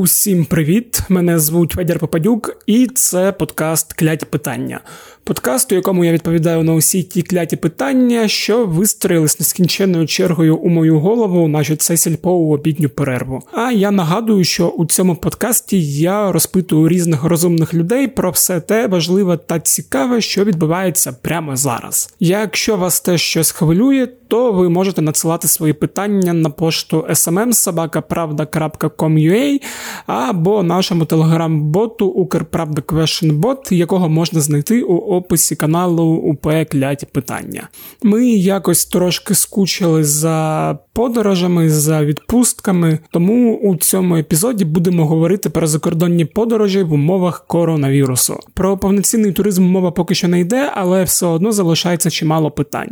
[0.00, 1.02] Усім привіт!
[1.08, 4.80] Мене звуть Федір Попадюк, і це подкаст Кляті питання.
[5.24, 10.68] Подкаст, у якому я відповідаю на усі ті кляті питання, що вистроїлись нескінченною чергою у
[10.68, 13.42] мою голову, наче це сільпову обідню перерву.
[13.52, 18.86] А я нагадую, що у цьому подкасті я розпитую різних розумних людей про все те
[18.86, 22.14] важливе та цікаве, що відбувається прямо зараз.
[22.20, 29.60] Якщо вас теж щось хвилює, то ви можете надсилати свої питання на пошту smmsobaka.pravda.com.ua
[30.06, 32.82] або нашому телеграм-боту Укрправда
[33.22, 37.68] Бот, якого можна знайти у описі каналу УП Кляті питання.
[38.02, 45.66] Ми якось трошки скучили за подорожами, за відпустками, тому у цьому епізоді будемо говорити про
[45.66, 48.40] закордонні подорожі в умовах коронавірусу.
[48.54, 52.90] Про повноцінний туризм мова поки що не йде, але все одно залишається чимало питань.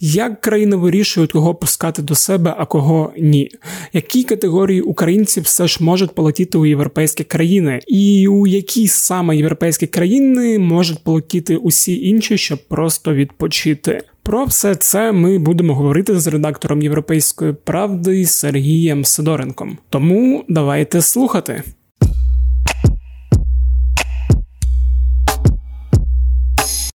[0.00, 3.50] Як країни вирішують, кого пускати до себе, а кого ні?
[3.92, 9.86] Які категорії українців все ж можуть полетіти у європейські країни, і у які саме європейські
[9.86, 14.02] країни можуть полетіти усі інші, щоб просто відпочити?
[14.22, 19.78] Про все це ми будемо говорити з редактором Європейської правди Сергієм Сидоренком.
[19.90, 21.62] Тому давайте слухати.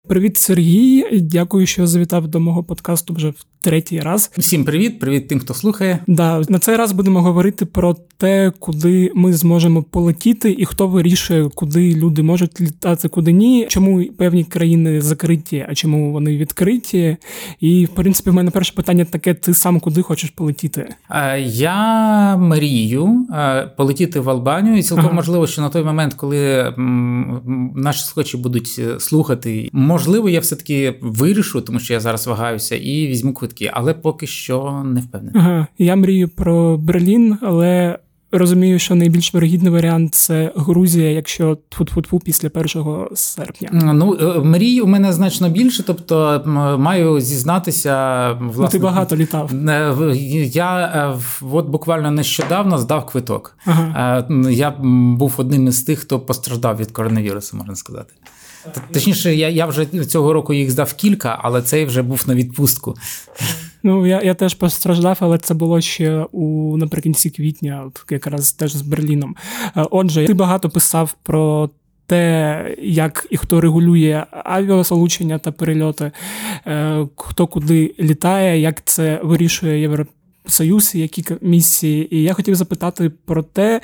[0.08, 1.20] Привіт, Сергій.
[1.20, 4.30] Дякую, що завітав до мого подкасту вже в третій раз.
[4.38, 5.98] Всім привіт, привіт тим, хто слухає.
[6.06, 11.48] Да, на цей раз будемо говорити про те, куди ми зможемо полетіти, і хто вирішує,
[11.54, 13.66] куди люди можуть літати, куди ні.
[13.70, 17.16] Чому певні країни закриті, а чому вони відкриті?
[17.60, 20.94] І в принципі, в мене перше питання таке: ти сам куди хочеш полетіти?
[21.46, 23.26] Я мрію
[23.76, 25.14] полетіти в Албанію, і цілком ага.
[25.14, 26.72] можливо, що на той момент, коли
[27.74, 32.76] наші слухачі будуть е, слухати, можливо, я все таки вирішу, тому що я зараз вагаюся,
[32.76, 35.40] і візьму квитки, але поки що не впевнений.
[35.40, 37.98] Ага, я мрію про Берлін, але.
[38.32, 43.70] Розумію, що найбільш вирогідний варіант це Грузія, якщо тфу-тфу-тфу після 1 серпня.
[43.72, 46.42] Ну е, мрій у мене значно більше, тобто
[46.78, 48.62] маю зізнатися власне.
[48.62, 49.50] Ну, ти багато літав.
[49.68, 50.16] Е,
[50.52, 51.18] я е,
[51.52, 53.56] от буквально нещодавно здав квиток.
[53.64, 54.26] Ага.
[54.50, 54.70] Я
[55.16, 58.14] був одним із тих, хто постраждав від коронавірусу, можна сказати.
[58.92, 62.96] Точніше, я я вже цього року їх здав кілька, але цей вже був на відпустку.
[63.82, 68.82] Ну, я я теж постраждав, але це було ще у наприкінці квітня, якраз теж з
[68.82, 69.36] Берліном.
[69.76, 71.70] Е, отже, ти багато писав про
[72.06, 76.12] те, як і хто регулює авіасполучення та перельоти,
[76.66, 82.16] е, хто куди літає, як це вирішує Євросоюз, які місії.
[82.16, 83.80] І я хотів запитати про те.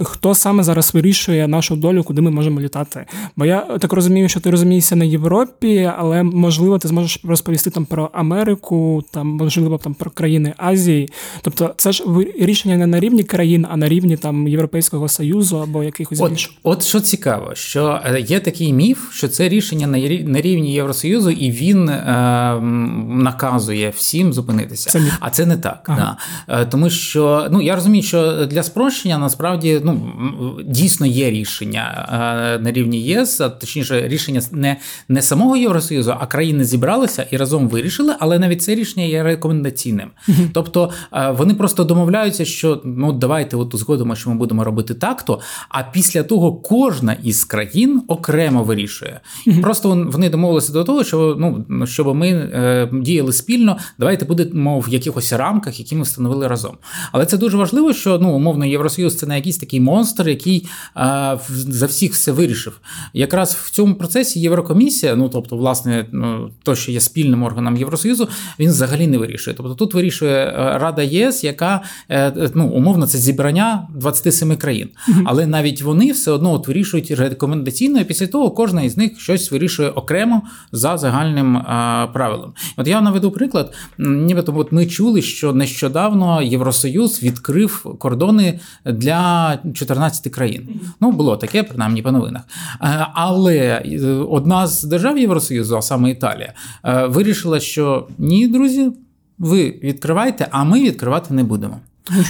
[0.00, 3.06] Хто саме зараз вирішує нашу долю, куди ми можемо літати?
[3.36, 7.84] Бо я так розумію, що ти розумієшся на Європі, але можливо ти зможеш розповісти там
[7.84, 11.08] про Америку, там можливо там про країни Азії.
[11.42, 12.04] Тобто, це ж
[12.40, 16.58] рішення не на рівні країн, а на рівні там Європейського союзу або якихось от, більш.
[16.62, 19.86] От що цікаво, що е, є такий міф, що це рішення
[20.26, 22.60] на рівні Євросоюзу, і він е,
[23.08, 24.90] наказує всім зупинитися.
[24.90, 25.86] Це а це не так.
[25.86, 26.16] Ага.
[26.48, 26.60] Да.
[26.60, 32.08] Е, тому що ну я розумію, що для спрощення насправді насправді ну дійсно є рішення
[32.12, 34.76] е, на рівні ЄС, а точніше, рішення не
[35.08, 40.10] не самого Євросоюзу, а країни зібралися і разом вирішили, але навіть це рішення є рекомендаційним.
[40.52, 45.40] Тобто е, вони просто домовляються, що ну давайте от узгодимо, що ми будемо робити так-то.
[45.68, 49.20] А після того кожна із країн окремо вирішує.
[49.46, 54.80] І просто вони домовилися до того, що ну щоб ми е, діяли спільно, давайте будемо
[54.80, 56.76] в якихось рамках, які ми встановили разом.
[57.12, 61.36] Але це дуже важливо, що ну умовно євросоюз це не якийсь такий монстр, який а,
[61.48, 62.80] за всіх все вирішив.
[63.12, 68.28] Якраз в цьому процесі Єврокомісія, ну тобто, власне, ну, то, що є спільним органом Євросоюзу,
[68.58, 69.56] він взагалі не вирішує.
[69.56, 74.88] Тобто тут вирішує е, Рада ЄС, яка е, ну, умовно це зібрання 27 країн.
[75.24, 79.52] Але навіть вони все одно от вирішують рекомендаційно, і після того кожна із них щось
[79.52, 80.42] вирішує окремо
[80.72, 82.52] за загальним а, правилом.
[82.76, 89.35] От я наведу приклад, нібито от ми чули, що нещодавно Євросоюз відкрив кордони для
[89.74, 90.68] 14 країн.
[91.00, 92.42] Ну, було таке, принаймні по новинах.
[92.82, 96.52] Е, але е, одна з держав Євросоюзу, а саме Італія,
[96.84, 98.92] е, вирішила, що ні, друзі,
[99.38, 101.80] ви відкривайте, а ми відкривати не будемо.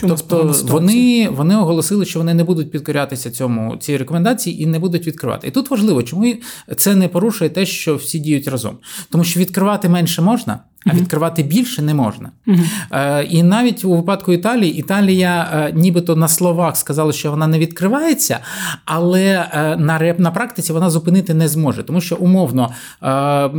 [0.01, 5.07] тобто вони вони оголосили, що вони не будуть підкорятися цьому цій рекомендації і не будуть
[5.07, 5.49] відкривати.
[5.49, 6.35] І тут важливо, чому
[6.77, 8.77] це не порушує те, що всі діють разом,
[9.11, 12.31] тому що відкривати менше можна, а відкривати більше не можна.
[12.93, 17.59] Е, І навіть у випадку Італії Італія, е, нібито на словах сказала, що вона не
[17.59, 18.39] відкривається,
[18.85, 22.71] але е, на на практиці вона зупинити не зможе, тому що умовно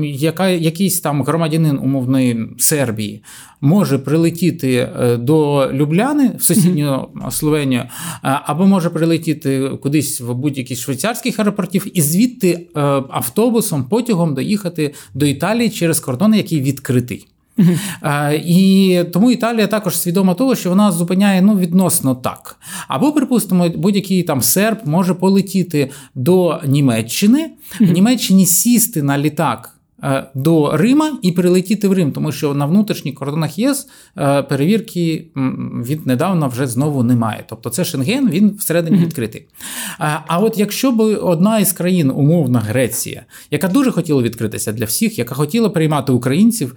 [0.03, 3.23] яка, якийсь там громадянин умовної Сербії
[3.61, 4.89] може прилетіти
[5.19, 7.83] до Любляни в сусідню Словенію,
[8.21, 12.67] або може прилетіти кудись в будь-який швейцарських аеропортів, і звідти
[13.09, 17.16] автобусом, потягом доїхати до Італії через кордон, який відкритий.
[17.57, 18.33] Uh-huh.
[18.45, 22.59] І тому Італія також свідома того, що вона зупиняє ну відносно так.
[22.87, 27.89] Або, припустимо, будь-який там серб може полетіти до Німеччини, uh-huh.
[27.89, 29.76] в Німеччині сісти на літак.
[30.03, 35.27] Е, до Рима і прилетіти в Рим, тому що на внутрішніх кордонах ЄС е, перевірки
[35.85, 37.43] віднедавна вже знову немає.
[37.49, 39.47] Тобто це Шенген, він всередині відкритий.
[40.27, 45.19] А от якщо б одна із країн, умовна Греція, яка дуже хотіла відкритися для всіх,
[45.19, 46.75] яка хотіла приймати українців,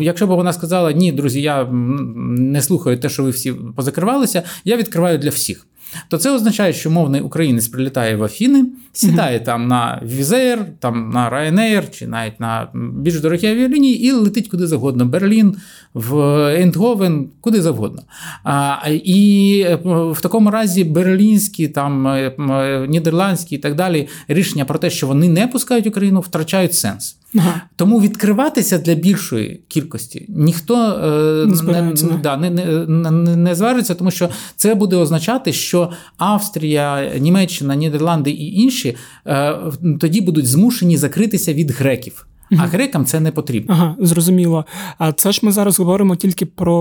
[0.00, 4.76] якщо б вона сказала, ні, друзі, я не слухаю те, що ви всі позакривалися, я
[4.76, 5.66] відкриваю для всіх
[6.08, 9.44] то це означає, що мовний українець прилітає в Афіни, сідає mm-hmm.
[9.44, 14.66] там на Візер, там на Ryanair, чи навіть на більш дорогі авіалінії, і летить куди
[14.66, 15.06] завгодно.
[15.06, 15.56] Берлін,
[15.94, 16.16] в
[16.54, 18.02] Ендговен, куди завгодно.
[18.44, 19.78] А, І е,
[20.12, 25.06] в такому разі берлінські, там е, е, нідерландські і так далі рішення про те, що
[25.06, 27.16] вони не пускають Україну, втрачають сенс.
[27.34, 27.60] Ага.
[27.76, 30.98] Тому відкриватися для більшої кількості ніхто
[31.46, 37.74] не, не, да, не, не, не зважиться, тому що це буде означати, що Австрія, Німеччина,
[37.74, 38.96] Нідерланди і інші
[39.26, 39.56] е,
[40.00, 42.26] тоді будуть змушені закритися від греків.
[42.50, 43.74] А грекам це не потрібно.
[43.74, 44.64] Ага, зрозуміло.
[44.98, 46.74] А це ж ми зараз говоримо тільки про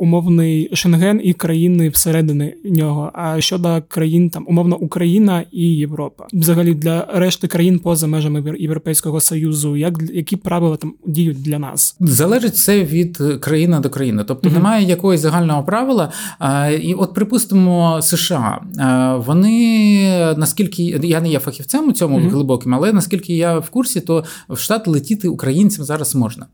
[0.00, 3.10] умовний Шенген і країни всередині нього.
[3.14, 9.20] А щодо країн, там умовно Україна і Європа, взагалі для решти країн поза межами Європейського
[9.20, 11.96] союзу, як які правила там діють для нас?
[12.00, 14.58] Залежить все від країни до країни, тобто угу.
[14.58, 16.12] немає якогось загального правила.
[16.82, 18.60] І от припустимо, США
[19.26, 22.28] вони наскільки я не є фахівцем у цьому угу.
[22.28, 26.46] глибоким, але наскільки я в курсі, то в штат летіти летіти українцям зараз можна.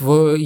[0.00, 0.38] В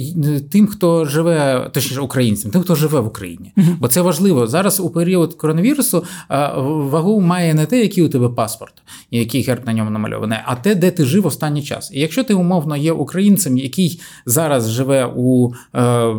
[0.51, 3.75] тим, хто живе, точніше українцям, тим, хто живе в Україні, uh-huh.
[3.79, 4.79] бо це важливо зараз.
[4.79, 6.03] У період коронавірусу
[6.65, 8.73] вагу має не те, який у тебе паспорт,
[9.11, 11.91] який герб на ньому намальований, а те, де ти жив останній час.
[11.93, 16.13] І якщо ти умовно є українцем, який зараз живе у е,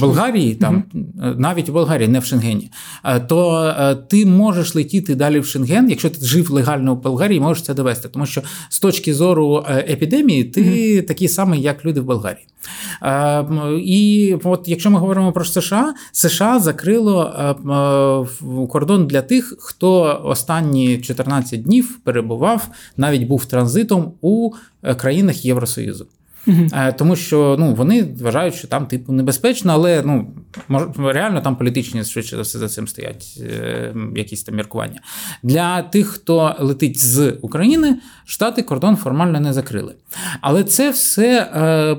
[0.00, 1.38] Болгарії, там uh-huh.
[1.38, 2.70] навіть у Болгарії, не в Шенгені,
[3.04, 7.40] е, то е, ти можеш летіти далі в Шенген, якщо ти жив легально в Болгарії,
[7.40, 11.06] можеш це довести, тому що з точки зору епідемії епідемії, ти mm-hmm.
[11.06, 12.46] такий самий, як люди в Болгарії.
[13.02, 13.44] Е,
[13.82, 20.98] І от якщо ми говоримо про США, США закрило е, кордон для тих, хто останні
[20.98, 24.50] 14 днів перебував, навіть був транзитом у
[24.82, 26.06] е, країнах Євросоюзу.
[26.48, 26.96] Uh-huh.
[26.96, 30.34] Тому що ну, вони вважають, що там типу небезпечно, але ну,
[30.98, 35.00] реально там політичні швидше за все за цим стоять е, якісь там міркування.
[35.42, 39.94] Для тих, хто летить з України, штати кордон формально не закрили.
[40.40, 41.96] Але це все е,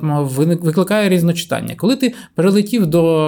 [0.62, 1.76] викликає різночитання.
[1.78, 3.28] Коли ти перелетів до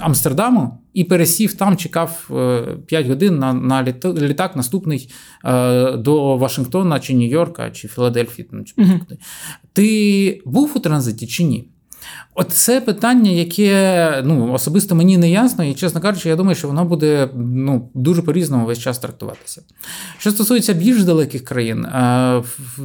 [0.00, 2.26] Амстердаму і пересів там, чекав
[2.86, 5.10] 5 е, годин на на літак наступний
[5.44, 8.48] е, до Вашингтона чи Нью-Йорка, чи Філадельфії.
[8.64, 9.00] Чи uh-huh.
[9.74, 11.68] Ти був у транзиті чи ні?
[12.36, 16.84] Оце питання, яке ну, особисто мені не ясно, і, чесно кажучи, я думаю, що воно
[16.84, 19.62] буде ну, дуже по-різному весь час трактуватися.
[20.18, 22.42] Що стосується більш далеких країн, е,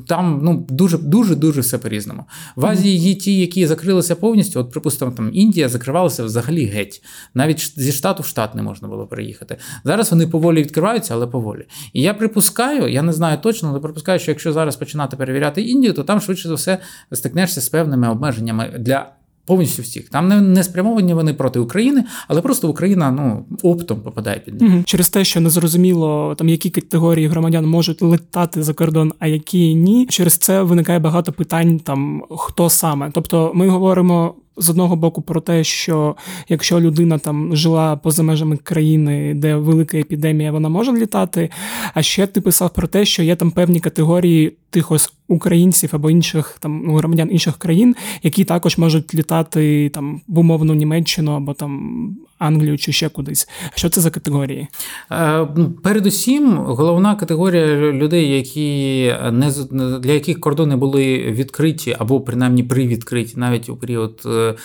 [0.07, 2.23] там ну, дуже дуже дуже все по-різному.
[2.55, 4.59] В Азії є ті, які закрилися повністю.
[4.59, 7.03] От, припустимо, там Індія закривалася взагалі геть.
[7.33, 9.57] Навіть зі штату в штат не можна було переїхати.
[9.83, 11.65] Зараз вони поволі відкриваються, але поволі.
[11.93, 15.93] І я припускаю, я не знаю точно, але припускаю, що якщо зараз починати перевіряти Індію,
[15.93, 16.77] то там швидше за все
[17.11, 19.08] стикнешся з певними обмеженнями для
[19.49, 20.09] повністю всіх.
[20.09, 24.73] Там не, не спрямовані вони проти України, але просто Україна ну оптом попадає під них.
[24.73, 24.83] Угу.
[24.85, 30.07] через те, що незрозуміло там які категорії громадян можуть летати за кордон, а які ні.
[30.09, 33.11] Через це виникає багато питань там хто саме.
[33.13, 36.15] Тобто, ми говоримо з одного боку про те, що
[36.49, 41.49] якщо людина там жила поза межами країни, де велика епідемія, вона може літати.
[41.93, 46.09] А ще ти писав про те, що є там певні категорії тих ось українців або
[46.09, 51.53] інших там ну, громадян інших країн, які також можуть літати там в умовну Німеччину або
[51.53, 53.49] там Англію чи ще кудись.
[53.75, 54.67] Що це за категорії?
[55.11, 59.51] Е, ну, передусім, головна категорія людей, які не
[59.99, 64.55] для яких кордони були відкриті або принаймні привідкриті навіть у період е,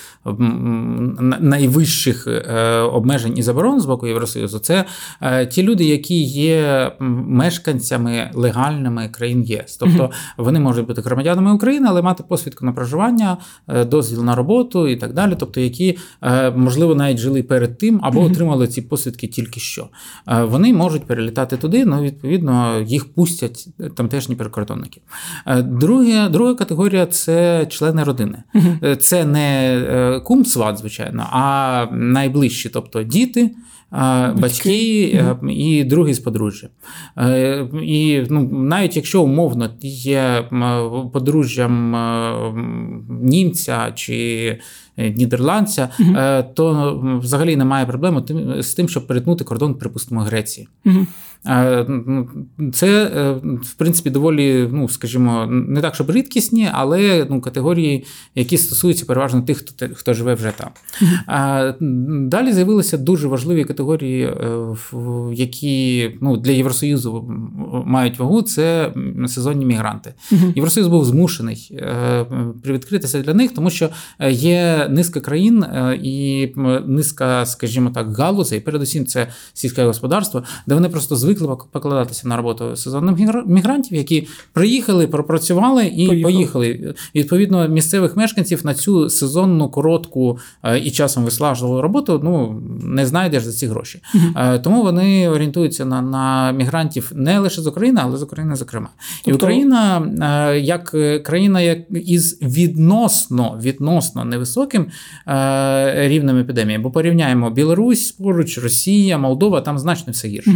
[1.41, 4.85] найвищих е, обмежень і заборон з боку Євросоюзу, це
[5.51, 9.77] ті люди, які є мешканцями легальними країн ЄС.
[9.77, 13.37] Тобто Тобто вони можуть бути громадянами України, але мати посвідку на проживання,
[13.87, 15.37] дозвіл на роботу і так далі.
[15.39, 15.99] Тобто, які
[16.55, 19.89] можливо навіть жили перед тим або отримали ці посвідки тільки що.
[20.27, 25.01] Вони можуть перелітати туди, ну відповідно їх пустять тамтешні прикордонники.
[25.57, 28.43] Друге, друга категорія це члени родини.
[29.01, 33.51] Це не кум сват, звичайно, а найближчі, тобто діти.
[34.37, 35.51] Батьки, mm-hmm.
[35.51, 36.69] і другий з подружжя.
[37.19, 40.49] Е, і ну, навіть якщо умовно є
[41.13, 41.97] подружжям
[43.23, 44.59] німця чи
[44.97, 46.45] нідерландця, mm-hmm.
[46.55, 48.23] то взагалі немає проблеми
[48.59, 50.69] з тим, щоб перетнути кордон, припустимо, Греції.
[50.87, 51.07] Mm-hmm.
[52.73, 53.33] Це, е,
[53.63, 59.43] в принципі, доволі, ну, скажімо, не так, щоб рідкісні, але ну, категорії, які стосуються переважно
[59.43, 60.71] тих, хто хто живе вже там.
[62.29, 64.77] Далі з'явилися дуже важливі категорії, е,
[65.33, 67.31] які ну, для Євросоюзу
[67.87, 68.93] мають вагу, це
[69.27, 70.15] сезонні мігранти.
[70.55, 72.27] Євросоюз був змушений е,
[72.63, 73.89] привідкритися для них, тому що
[74.31, 75.65] є низка країн
[76.03, 76.49] і
[76.87, 82.37] низка, скажімо так, галузей, передусім це сільське господарство, де вони просто звикли звикли покладатися на
[82.37, 86.23] роботу сезонних мігрантів, які приїхали, пропрацювали і поїхали.
[86.23, 86.95] поїхали.
[87.15, 93.43] Відповідно, місцевих мешканців на цю сезонну коротку е, і часом вислажливу роботу ну не знайдеш
[93.43, 94.01] за ці гроші.
[94.15, 98.89] uh Тому вони орієнтуються на на мігрантів не лише з України, але з України, зокрема.
[99.25, 99.31] Тобто...
[99.31, 100.09] І Україна
[100.53, 100.91] е, як
[101.23, 104.87] країна, як із відносно відносно невисоким
[105.95, 110.51] рівнем епідемії, бо порівняємо Білорусь поруч, Росія, Молдова, там значно все гірше.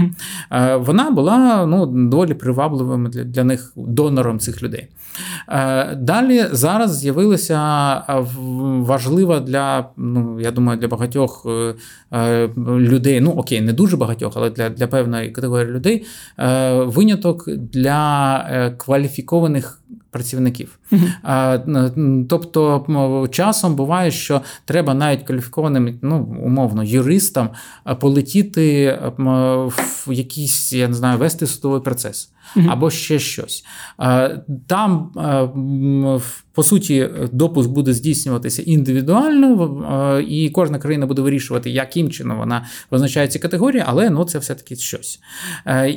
[0.51, 4.89] uh вона була ну, доволі привабливим для, для них донором цих людей.
[5.49, 7.59] Е, далі зараз з'явилася
[8.81, 11.75] важлива для, ну я думаю, для багатьох е,
[12.13, 13.21] е, людей.
[13.21, 16.07] Ну окей, не дуже багатьох, але для для певної категорії людей
[16.87, 19.81] виняток для кваліфікованих
[20.19, 20.79] працівників.
[20.93, 22.27] Uh-huh.
[22.29, 27.49] Тобто, часом буває, що треба навіть кваліфікованим, ну, умовно, юристам
[28.01, 28.99] полетіти
[30.07, 32.31] в якийсь, я не знаю, вести судовий процес
[32.69, 33.65] або ще щось.
[34.67, 35.11] Там,
[36.53, 43.29] по суті, допуск буде здійснюватися індивідуально, і кожна країна буде вирішувати, яким чином вона визначає
[43.29, 45.21] ці категорії, але ну, це все-таки щось.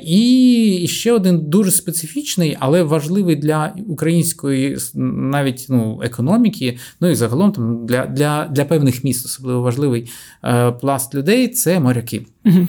[0.04, 7.52] І ще один дуже специфічний, але важливий для української навіть ну, економіки, ну і загалом
[7.52, 10.12] там для, для, для певних міст, особливо важливий
[10.44, 12.26] е, пласт людей це моряки.
[12.46, 12.68] Угу.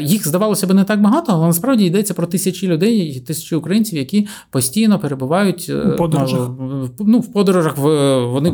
[0.00, 4.28] Їх здавалося б не так багато, але насправді йдеться про тисячі людей, тисячі українців, які
[4.50, 6.48] постійно перебувають е, у подорожах.
[7.00, 7.76] Ну, в подорожах
[8.26, 8.52] вони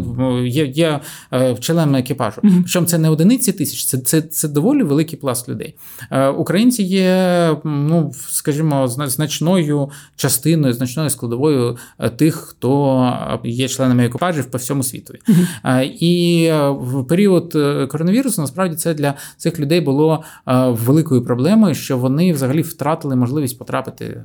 [0.49, 1.00] є є
[1.32, 2.40] е, членами екіпажу.
[2.44, 2.54] Угу.
[2.62, 5.75] Причому це не одиниці тисяч, це це, це доволі великий пласт людей.
[6.37, 11.76] Українці є, ну скажімо, значною частиною, значною складовою
[12.16, 13.12] тих, хто
[13.44, 15.14] є членами екіпажів по всьому світу.
[15.28, 15.38] Угу.
[16.00, 17.52] І в період
[17.88, 20.25] коронавірусу насправді це для цих людей було
[20.64, 24.22] великою проблемою, що вони взагалі втратили можливість потрапити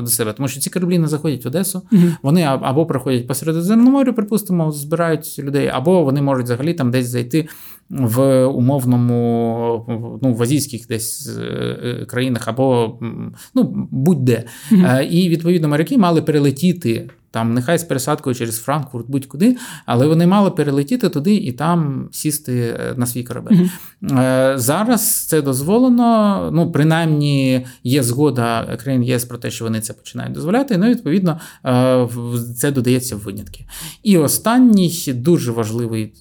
[0.00, 1.82] до себе, тому що ці кораблі не заходять в Одесу,
[2.22, 7.08] вони або проходять по Середземному морю, припустимо, збирають людей, або вони можуть взагалі там десь
[7.08, 7.48] зайти
[7.90, 12.98] в умовному ну, в азійських десь е, е, країнах, або
[13.54, 14.44] ну, будь-де.
[14.72, 14.82] Угу.
[15.10, 19.56] І відповідно моряки мали перелетіти там нехай з пересадкою через Франкфурт, будь-куди,
[19.86, 23.56] але вони мали перелетіти туди і там сісти е, на свій корабель.
[24.02, 24.58] Mm-hmm.
[24.58, 26.50] Зараз це дозволено.
[26.52, 30.78] Ну, принаймні, є згода країн ЄС про те, що вони це починають дозволяти.
[30.78, 32.08] Ну, відповідно, е,
[32.56, 33.66] це додається в винятки.
[34.02, 36.12] І останній дуже важливий,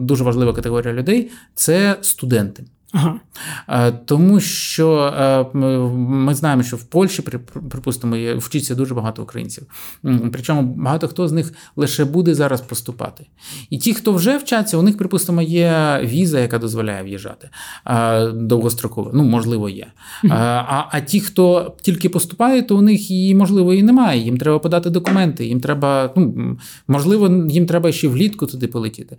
[0.00, 2.64] дуже важлива категорія людей це студенти.
[2.92, 3.20] Ага.
[3.68, 5.14] Е, тому що
[5.54, 5.58] е,
[5.98, 7.22] ми знаємо, що в Польщі,
[7.70, 9.66] припустимо, вчиться дуже багато українців.
[10.32, 13.26] Причому багато хто з них лише буде зараз поступати.
[13.70, 17.50] І ті, хто вже вчаться, у них, припустимо, є віза, яка дозволяє в'їжджати
[17.86, 19.10] е, довгостроково.
[19.14, 19.86] Ну, можливо, є.
[20.30, 24.20] А а ті, хто тільки поступає, то у них її, можливо, і немає.
[24.20, 26.56] Їм треба подати документи, їм треба, ну,
[26.88, 29.16] можливо, їм треба ще влітку туди полетіти.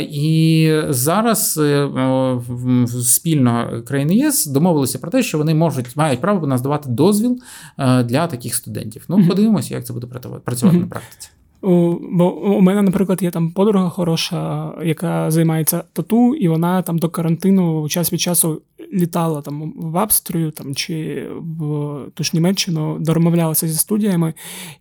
[0.00, 1.60] І зараз
[3.02, 7.40] спільно країни ЄС домовилися про те, що вони можуть мають право надавати дозвіл
[7.78, 9.04] е, для таких студентів.
[9.08, 10.06] Ну, подивимося, як це буде
[10.44, 11.28] працювати на практиці.
[11.62, 17.08] Бо у мене, наприклад, є там подруга хороша, яка займається тату, і вона там до
[17.08, 18.62] карантину час від часу
[18.92, 24.34] літала там в Австрію там, чи в ту ж Німеччину, домовлялася зі студіями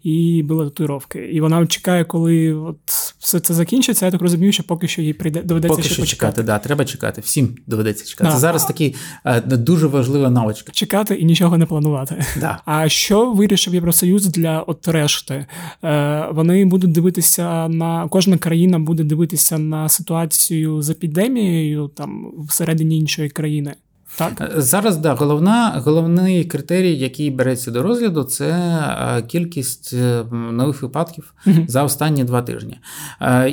[0.03, 1.19] і були татуїровки.
[1.19, 2.77] І вона чекає, коли от
[3.19, 4.05] все це закінчиться.
[4.05, 6.31] Я так розумію, що поки що їй прийде доведеться поки ще що почекати.
[6.31, 6.43] чекати.
[6.43, 7.21] Да, треба чекати.
[7.21, 8.29] Всім доведеться чекати.
[8.29, 8.33] Да.
[8.33, 8.95] Це зараз такий
[9.25, 10.71] е, дуже важлива навичка.
[10.71, 12.25] Чекати і нічого не планувати.
[12.39, 12.61] Да.
[12.65, 15.45] А що вирішив Євросоюз для от решти?
[15.83, 22.99] Е, Вони будуть дивитися на кожна країна буде дивитися на ситуацію з епідемією там всередині
[22.99, 23.73] іншої країни.
[24.17, 30.23] Так е, зараз да головна головний критерій, який береться до розгляду, це е, кількість е,
[30.31, 31.33] нових випадків
[31.67, 32.79] за останні два тижні.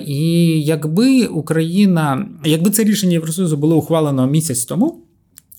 [0.06, 5.02] І якби Україна, якби це рішення Євросоюзу було ухвалено місяць тому.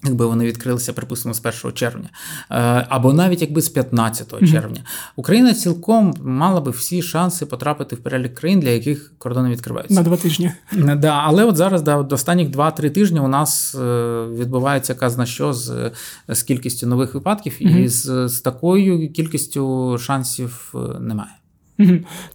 [0.03, 2.09] Якби вони відкрилися, припустимо, з 1 червня,
[2.51, 4.51] е, або навіть якби з 15 mm-hmm.
[4.51, 4.83] червня,
[5.15, 10.03] Україна цілком мала би всі шанси потрапити в перелік країн, для яких кордони відкриваються на
[10.03, 10.51] два тижні.
[10.73, 15.25] Е, да, але от зараз да, до останніх 2-3 тижні у нас е, відбувається казна
[15.25, 15.91] що з
[16.27, 17.77] з кількістю нових випадків, mm-hmm.
[17.77, 21.31] і з, з такою кількістю шансів немає.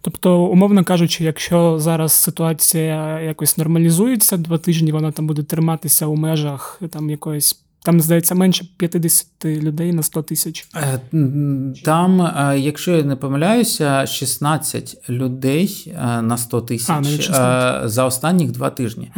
[0.01, 6.15] Тобто, умовно кажучи, якщо зараз ситуація якось нормалізується, два тижні вона там буде триматися у
[6.15, 10.67] межах там якоїсь там, здається, менше 50 людей на 100 тисяч.
[10.75, 10.99] Е,
[11.85, 17.31] там, е, якщо я не помиляюся, 16 людей е, на 100 тисяч
[17.83, 19.11] за останніх два тижні.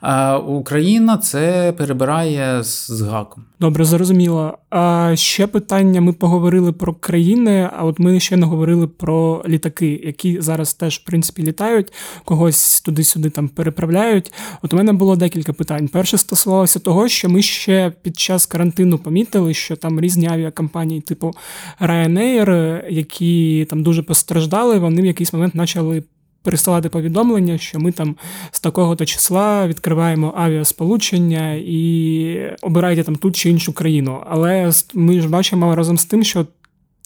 [0.00, 0.38] Ага.
[0.38, 3.44] Україна це перебирає з гаком.
[3.60, 4.58] Добре, зрозуміло.
[4.70, 10.00] А ще питання: ми поговорили про країни, а от ми ще не говорили про літаки,
[10.04, 11.92] які зараз теж в принципі літають,
[12.24, 14.32] когось туди-сюди там переправляють.
[14.62, 15.88] От у мене було декілька питань.
[15.88, 21.34] Перше стосувалося того, що ми ще під час карантину помітили, що там різні авіакомпанії, типу
[21.80, 26.02] Ryanair, які там дуже постраждали, вони в якийсь момент почали.
[26.42, 28.16] Пересилати повідомлення, що ми там
[28.50, 34.22] з такого-то числа відкриваємо авіасполучення і обирайте там ту чи іншу країну.
[34.30, 36.46] Але ми ж бачимо разом з тим, що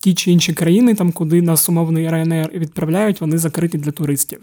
[0.03, 4.39] ті чи інші країни, там куди нас умовний РНР відправляють, вони закриті для туристів.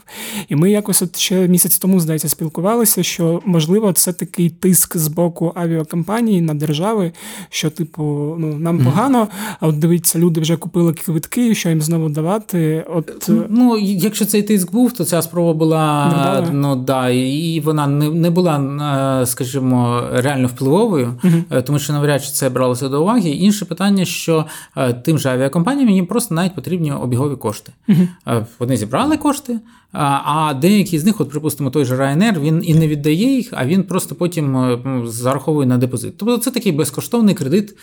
[0.50, 5.08] І ми якось от ще місяць тому, здається, спілкувалися, що можливо це такий тиск з
[5.08, 7.12] боку авіакомпанії на держави,
[7.50, 9.28] що, типу, ну нам погано,
[9.60, 12.86] а от дивіться, люди вже купили квитки, що їм знову давати.
[12.90, 16.50] От ну якщо цей тиск був, то ця спроба була Додала.
[16.52, 22.32] ну да, і вона не не була, скажімо, реально впливовою, uh тому що навряд чи
[22.32, 23.30] це бралося до уваги.
[23.30, 24.46] Інше питання, що
[24.78, 27.72] е, тим же авіакомпаніям компаніям їм просто навіть потрібні обігові кошти.
[27.88, 28.46] Uh-huh.
[28.60, 29.60] Вони зібрали кошти,
[29.92, 33.66] а деякі з них, от, припустимо, той же Ryanair, він і не віддає їх, а
[33.66, 36.18] він просто потім е, зараховує на депозит.
[36.18, 37.76] Тобто це такий безкоштовний кредит.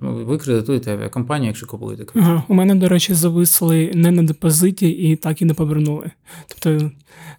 [0.00, 2.30] Ви кредитуєте авіакомпанію, якщо купуєте кредит.
[2.30, 2.42] Ага.
[2.48, 6.10] У мене, до речі, зависли не на депозиті і так і не повернули.
[6.48, 6.90] Тобто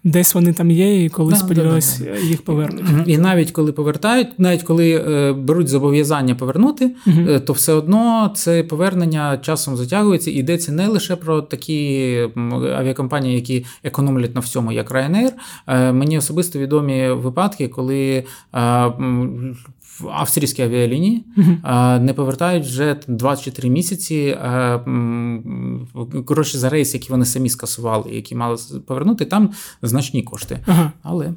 [0.04, 2.84] десь вони там є, і коли да, сподіваюся, да, да, їх повернуть.
[3.06, 6.90] І навіть коли повертають, навіть коли е, беруть зобов'язання повернути,
[7.46, 12.28] то все одно це повернення часом затягується і йдеться не лише про такі
[12.76, 15.32] авіакомпанії, які економлять на всьому, як Ryanair.
[15.66, 18.24] Е, мені особисто відомі випадки, коли
[20.08, 22.00] австрійські авіалінії uh-huh.
[22.00, 24.38] не повертають вже 24 місяці
[26.28, 28.56] гроші за рейс, які вони самі скасували, які мали
[28.86, 29.50] повернути, там
[29.82, 30.58] значні кошти.
[30.66, 30.90] Uh-huh.
[31.02, 31.34] Але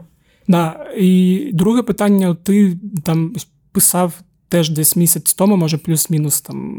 [0.48, 0.86] да.
[0.98, 3.34] І друге питання: ти там
[3.72, 4.14] писав.
[4.54, 6.76] Теж десь місяць тому, може плюс-мінус там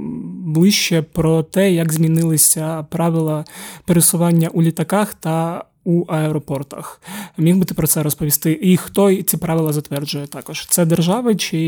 [0.52, 3.44] ближче про те, як змінилися правила
[3.84, 7.00] пересування у літаках та у аеропортах.
[7.38, 8.58] Міг би ти про це розповісти?
[8.62, 10.66] І хто ці правила затверджує також?
[10.70, 11.58] Це держави чи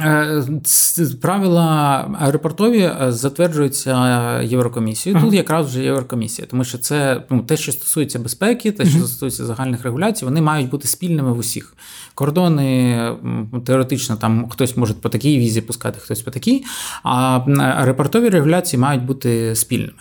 [0.00, 0.42] е,
[1.20, 1.64] правила
[2.20, 5.16] аеропортові е, затверджуються Єврокомісією.
[5.16, 5.26] Ага.
[5.26, 9.46] Тут якраз вже Єврокомісія, тому що це ну, те, що стосується безпеки, те, що стосується
[9.46, 11.74] загальних регуляцій, вони мають бути спільними в усіх.
[12.16, 12.98] Кордони
[13.66, 16.64] теоретично там хтось може по такій візі пускати, хтось по такій,
[17.02, 19.92] а аеропортові регуляції мають бути спільними.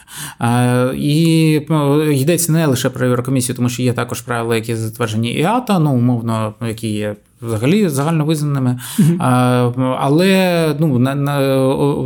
[0.96, 1.52] І
[2.12, 6.54] йдеться не лише про Єврокомісію, тому що є також правила, які затверджені ІАТА, ну умовно,
[6.62, 8.80] які є взагалі загальновизнаними.
[9.00, 9.98] Mm-hmm.
[10.00, 11.40] Але ну, на, на,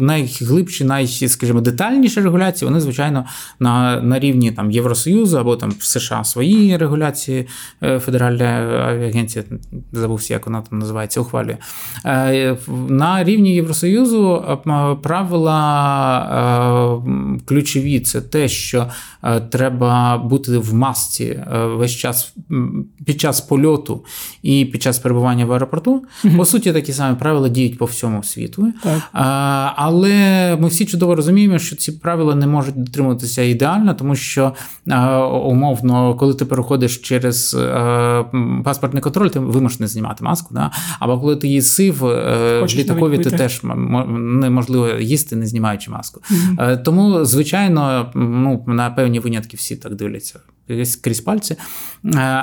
[0.02, 3.26] найглибші, най, скажімо, детальніші регуляції, вони, звичайно,
[3.60, 7.48] на на рівні там, Євросоюзу або там в США свої регуляції,
[7.84, 8.46] е, Федеральна
[8.90, 9.46] авіагенція,
[9.92, 11.58] забувся, як вона там називається, ухвалює.
[12.06, 12.58] Е,
[12.90, 14.58] на рівні Євросоюзу е,
[15.04, 15.30] правила
[17.46, 18.88] ключові це те, що
[19.50, 22.34] треба бути в масці весь час
[23.06, 24.06] під час польоту
[24.44, 26.04] і під час перебування перебування в аеропорту.
[26.24, 26.38] Mm-hmm.
[26.38, 28.74] По суті, такі самі правила діють по всьому світу.
[28.84, 29.02] Так.
[29.14, 34.54] А, Але ми всі чудово розуміємо, що ці правила не можуть дотримуватися ідеально, тому що
[34.90, 38.24] а, умовно, коли ти переходиш через а,
[38.64, 40.54] паспортний контроль, ти вимушений знімати маску.
[40.54, 40.72] Да?
[41.00, 46.22] Або коли ти їсив е, в літакові, ти теж неможливо їсти, не знімаючи маску.
[46.32, 46.84] Mm-hmm.
[46.84, 50.40] Тому, звичайно, ну, на певні винятки всі так дивляться
[51.02, 51.56] крізь пальці.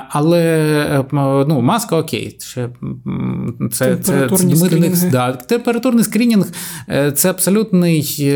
[0.08, 1.04] Але
[1.48, 2.36] ну, маска окей.
[2.38, 2.68] Це,
[3.72, 5.10] це, це, скринінги.
[5.10, 6.46] Да, Температурний скринінг
[7.14, 8.26] це абсолютний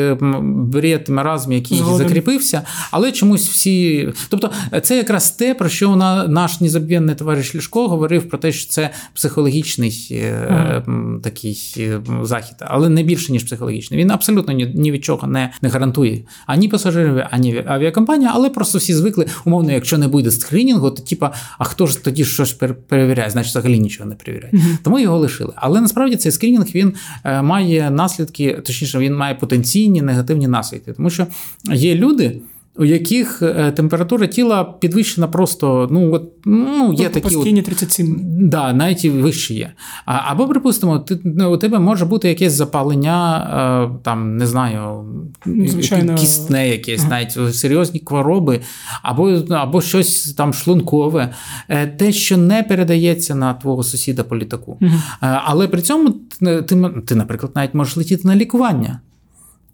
[0.42, 2.08] бред, маразм, який Згоден.
[2.08, 4.08] закріпився, але чомусь всі.
[4.28, 4.50] Тобто,
[4.82, 5.96] це якраз те, про що
[6.28, 10.82] наш незабвенний товариш Лішко говорив про те, що це психологічний ага.
[11.22, 11.88] такий
[12.22, 14.00] захід, але не більше, ніж психологічний.
[14.00, 18.78] Він абсолютно ні, ні від чого не не гарантує ані пасажирів, ані авіакомпанія, але просто
[18.78, 22.52] всі звикли, умовно, якщо не буде скринінгу, то типа, а хто ж тоді щось
[22.88, 23.30] перевіряє?
[23.30, 24.52] Значить, взагалі нічого не перевіряє.
[24.54, 24.78] Угу.
[24.82, 25.52] Тому його лишили.
[25.56, 31.10] Але насправді цей скринінг він е, має наслідки, точніше, він має потенційні негативні наслідки, тому
[31.10, 31.26] що
[31.64, 32.40] є люди
[32.76, 38.20] у яких е, температура тіла підвищена просто, ну от ну є тобто такі постійні 37.
[38.22, 39.72] Да, навіть і вище є.
[40.06, 45.04] А, Або, припустимо, ти ну, у тебе може бути якесь запалення, е, там не знаю,
[45.46, 46.14] ну, Звичайно.
[46.14, 47.10] кістне, якесь, ага.
[47.10, 48.60] навіть серйозні хвороби,
[49.02, 51.34] або або щось там шлункове,
[51.68, 54.78] е, те, що не передається на твого сусіда по літаку.
[55.20, 55.42] Ага.
[55.46, 56.62] Але при цьому ти,
[57.06, 59.00] ти, наприклад, навіть можеш летіти на лікування.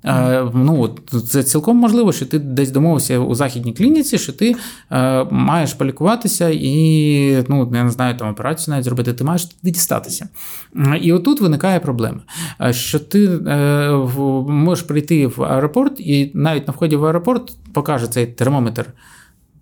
[0.07, 0.95] Е, ну,
[1.29, 4.57] Це цілком можливо, що ти десь домовився у західній клініці, що ти
[4.91, 9.71] е, маєш полікуватися і, ну, я не знаю, там операцію навіть зробити, ти маєш туди
[9.71, 10.29] дістатися.
[11.01, 12.21] І отут виникає проблема,
[12.61, 13.29] е, що ти
[14.49, 18.87] можеш прийти в аеропорт, і навіть на вході в аеропорт покаже цей термометр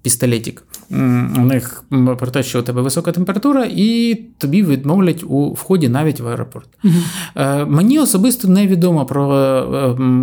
[0.05, 0.63] пістолетик.
[0.91, 6.21] У них про те, що у тебе висока температура, і тобі відмовлять у вході навіть
[6.21, 6.69] в аеропорт.
[6.85, 9.35] uh Мені особисто невідомо про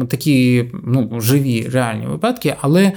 [0.01, 2.93] е, такі ну, живі реальні випадки, але е,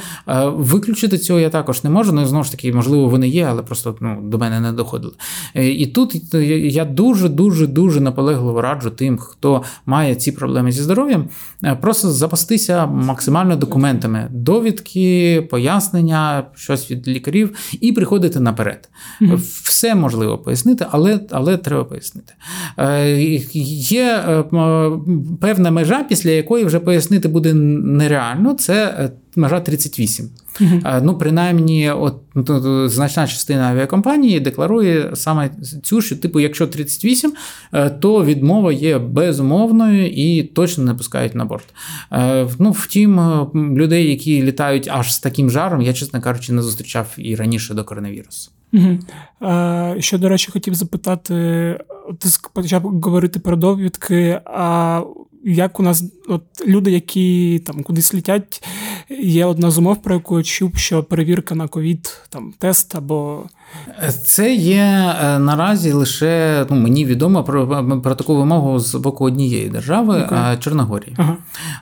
[0.46, 2.12] виключити цього я також не можу.
[2.12, 5.12] Ну, знову ж таки, можливо, вони є, але просто ну, до мене не доходили.
[5.54, 11.28] І тут я дуже дуже дуже наполегливо раджу тим, хто має ці проблеми зі здоров'ям,
[11.80, 16.46] просто запастися максимально документами, довідки, пояснення.
[16.54, 18.88] що щось від лікарів, і приходити наперед.
[19.20, 19.36] Mm-hmm.
[19.62, 22.32] Все можливо пояснити, але але треба пояснити.
[22.78, 23.18] Е,
[23.52, 24.44] Є е,
[25.40, 28.54] певна межа, після якої вже пояснити буде нереально.
[28.54, 30.30] Це е, межа 38.
[30.60, 31.00] Uh-huh.
[31.02, 35.50] Ну, принаймні, от ну, значна частина авіакомпанії декларує саме
[35.82, 37.32] цю, що, типу, якщо 38,
[37.72, 41.64] е, то відмова є безумовною і точно не пускають на борт.
[42.12, 46.62] Е, ну, Втім, е, людей, які літають аж з таким жаром, я, чесно кажучи, не
[46.62, 48.50] зустрічав і раніше до коронавірусу.
[48.72, 48.98] Угу.
[49.98, 51.34] Що, до речі, хотів запитати,
[52.18, 54.40] ти почав говорити про довідки.
[54.44, 55.02] а
[55.44, 58.62] як у нас от люди, які там кудись літять,
[59.08, 63.44] є одна з умов, про яку я чув, що перевірка на ковід, там тест або.
[64.24, 69.68] Це є е, наразі лише ну, мені відомо про про таку вимогу з боку однієї
[69.68, 70.58] держави okay.
[70.58, 71.16] Чорногорії.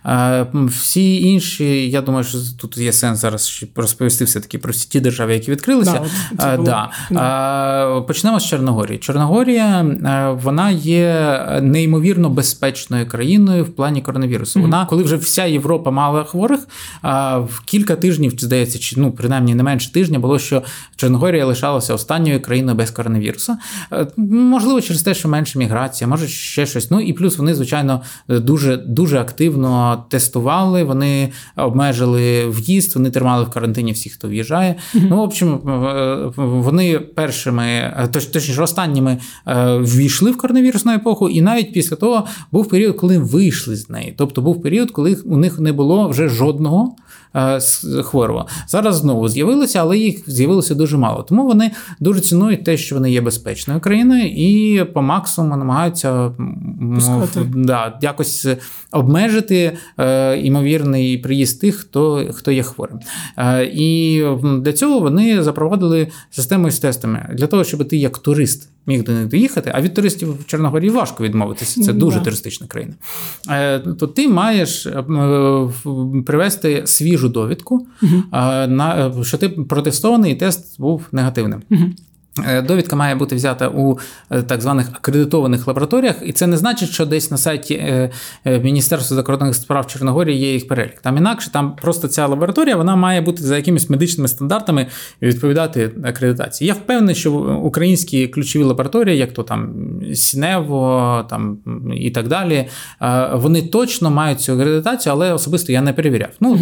[0.04, 0.46] Ага.
[0.52, 5.34] Всі інші, я думаю, що тут є сенс зараз розповісти все-таки про всі ті держави,
[5.34, 6.00] які відкрилися.
[6.32, 6.88] Да, було...
[7.10, 8.00] да.
[8.00, 8.98] Почнемо з Чорногорії.
[8.98, 9.86] Чорногорія
[10.42, 14.58] вона є неймовірно безпечною країною в плані коронавірусу.
[14.58, 14.62] Mm-hmm.
[14.62, 16.60] Вона, коли вже вся Європа мала хворих,
[17.42, 20.62] в кілька тижнів, здається, чи ну принаймні не менше тижня, було що
[20.96, 23.56] Чорногорія лишалася залишалася останньою країною без коронавірусу.
[23.92, 26.90] Е, можливо, через те, що менше міграція, може ще щось.
[26.90, 30.84] Ну і плюс вони, звичайно, дуже дуже активно тестували.
[30.84, 34.76] Вони обмежили в'їзд, вони тримали в карантині всіх, хто в'їжджає.
[34.94, 35.06] Mm-hmm.
[35.10, 39.18] Ну, в общем, е, вони першими, е, точ, точніше, останніми
[39.80, 44.14] ввійшли в коронавірусну епоху, і навіть після того був період, коли вийшли з неї.
[44.18, 46.96] Тобто був період, коли у них не було вже жодного
[48.02, 48.46] хворого.
[48.66, 51.22] Зараз знову з'явилися, але їх з'явилося дуже мало.
[51.22, 56.32] Тому вони дуже цінують те, що вони є безпечною країною, і по максимуму намагаються
[57.54, 58.46] да, якось
[58.92, 62.98] обмежити е, імовірний приїзд тих, хто хто є хворим.
[63.36, 64.22] Е, і
[64.60, 68.68] для цього вони запровадили систему з тестами для того, щоб ти як турист.
[68.86, 71.82] Міг до них доїхати, а від туристів в Чорногорії важко відмовитися.
[71.82, 72.94] Це дуже туристична країна.
[73.50, 74.88] Е, то ти маєш
[76.26, 77.86] привести свіжу довідку,
[78.68, 81.62] на що ти протестований і тест був негативним.
[82.38, 83.98] Е, довідка має бути взята у
[84.30, 88.10] е, так званих акредитованих лабораторіях, і це не значить, що десь на сайті е,
[88.44, 91.00] Міністерства закордонних справ Чорногорії є їх перелік.
[91.00, 94.86] Там інакше, там просто ця лабораторія вона має бути за якимись медичними стандартами
[95.22, 96.68] відповідати акредитації.
[96.68, 99.74] Я впевнений, що українські ключові лабораторії, як то там
[100.14, 101.58] Сінево там
[101.94, 102.68] і так далі,
[103.32, 106.30] вони точно мають цю акредитацію, але особисто я не перевіряв.
[106.40, 106.58] Ну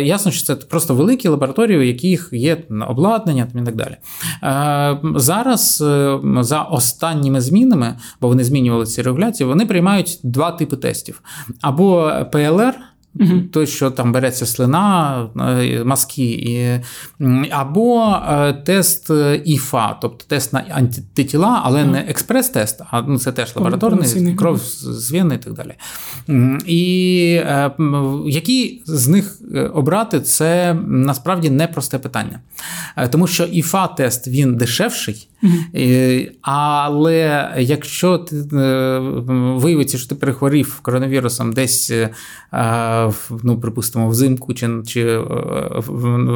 [0.00, 2.56] ясно, що це просто великі лабораторії, у яких є
[2.88, 3.96] обладнання там і так далі.
[5.16, 11.22] Зараз е, за останніми змінами, бо вони змінювали ці регуляції, вони приймають два типи тестів:
[11.60, 12.74] або ПЛР.
[13.20, 13.40] Угу.
[13.52, 15.28] той, що там береться слина,
[15.84, 16.80] маски, і,
[17.50, 18.16] або
[18.64, 19.10] тест
[19.44, 21.92] ІФА, тобто тест на антитіла, але угу.
[21.92, 25.74] не експрес-тест, а ну, це теж лабораторний, кров з вени і так далі.
[26.66, 27.70] І е,
[28.26, 29.38] які з них
[29.74, 32.40] обрати, це насправді непросте питання.
[33.10, 35.28] Тому що ІФА-тест він дешевший,
[36.40, 38.36] але якщо ти
[39.56, 41.92] виявиться, що ти перехворів коронавірусом десь,
[43.42, 44.68] ну, припустимо, взимку чи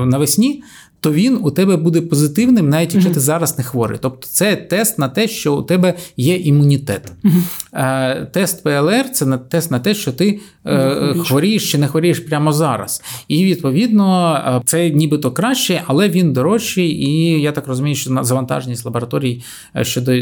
[0.07, 0.62] навесні,
[1.01, 3.15] то він у тебе буде позитивним, навіть якщо mm-hmm.
[3.15, 3.99] ти зараз не хворий.
[4.03, 7.13] Тобто це тест на те, що у тебе є імунітет.
[7.25, 8.27] Mm-hmm.
[8.31, 11.19] Тест ПЛР це тест на те, що ти mm-hmm.
[11.19, 13.03] хворієш чи не хворієш прямо зараз.
[13.29, 18.85] І відповідно е, це нібито краще, але він дорожчий, і я так розумію, що завантаженість
[18.85, 19.43] лабораторій
[19.83, 20.13] щодо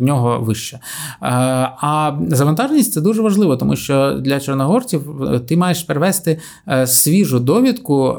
[0.00, 0.80] нього вища.
[1.20, 5.02] А завантаженість це дуже важливо, тому що для чорногорців
[5.48, 6.38] ти маєш перевести
[6.86, 8.16] свіжу довідку,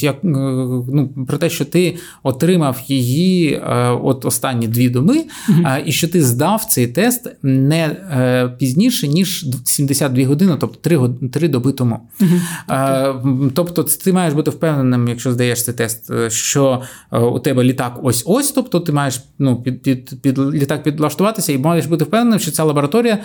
[0.00, 5.82] як ну про те, що ти отримав її е, от останні дві доби, mm-hmm.
[5.84, 10.98] і що ти здав цей тест не е, пізніше, ніж 72 години, тобто 3
[11.32, 12.00] 3 доби тому.
[12.20, 13.50] Mm-hmm.
[13.54, 18.80] Тобто, ти маєш бути впевненим, якщо здаєш цей тест, що у тебе літак ось-ось, тобто
[18.80, 23.18] ти маєш ну, під, під, під літак підлаштуватися і маєш бути впевненим, що ця лабораторія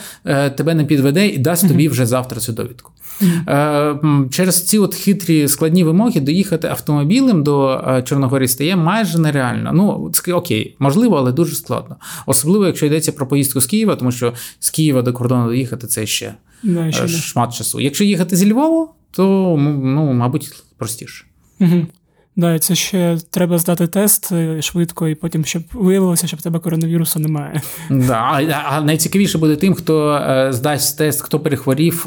[0.58, 2.92] тебе не підведе і дасть тобі вже завтра цю довідку.
[4.30, 9.72] Через ці от хитрі складні вимоги доїхати автомобілем до Е, Чорногорії стає майже нереально.
[9.74, 11.96] Ну, окей, можливо, але дуже складно.
[12.26, 16.06] Особливо, якщо йдеться про поїздку з Києва, тому що з Києва до кордону доїхати це
[16.06, 17.80] ще не, ще шмат часу.
[17.80, 21.26] Якщо їхати зі Львова, то ну, мабуть, простіше.
[21.60, 21.86] Угу.
[22.36, 26.60] Да, це ще треба здати тест е, швидко, і потім щоб виявилося, що в тебе
[26.60, 27.62] коронавірусу немає.
[27.90, 32.06] Да, А найцікавіше буде тим, хто е, здасть тест, хто перехворів